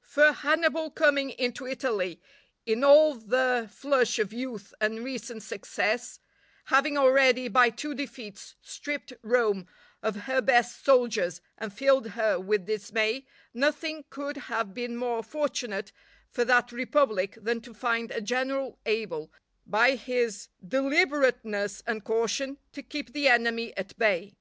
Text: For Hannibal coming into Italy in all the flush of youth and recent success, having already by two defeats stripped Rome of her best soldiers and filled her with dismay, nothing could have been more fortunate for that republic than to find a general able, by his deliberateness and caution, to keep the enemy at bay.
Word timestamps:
For 0.00 0.32
Hannibal 0.32 0.88
coming 0.90 1.28
into 1.28 1.66
Italy 1.66 2.18
in 2.64 2.82
all 2.82 3.16
the 3.16 3.68
flush 3.70 4.18
of 4.18 4.32
youth 4.32 4.72
and 4.80 5.04
recent 5.04 5.42
success, 5.42 6.20
having 6.72 6.96
already 6.96 7.48
by 7.48 7.68
two 7.68 7.94
defeats 7.94 8.54
stripped 8.62 9.12
Rome 9.20 9.68
of 10.02 10.16
her 10.24 10.40
best 10.40 10.82
soldiers 10.82 11.42
and 11.58 11.70
filled 11.70 12.12
her 12.12 12.40
with 12.40 12.64
dismay, 12.64 13.26
nothing 13.52 14.06
could 14.08 14.38
have 14.48 14.72
been 14.72 14.96
more 14.96 15.22
fortunate 15.22 15.92
for 16.30 16.46
that 16.46 16.72
republic 16.72 17.36
than 17.42 17.60
to 17.60 17.74
find 17.74 18.10
a 18.10 18.22
general 18.22 18.78
able, 18.86 19.30
by 19.66 19.96
his 19.96 20.48
deliberateness 20.66 21.82
and 21.86 22.04
caution, 22.04 22.56
to 22.72 22.82
keep 22.82 23.12
the 23.12 23.28
enemy 23.28 23.76
at 23.76 23.98
bay. 23.98 24.34